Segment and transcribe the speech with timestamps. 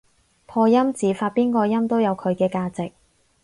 [0.47, 2.91] 破音字發邊個音都有佢嘅價值